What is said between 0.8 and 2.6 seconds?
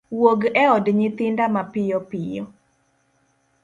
nyithinda mapiyo piyo.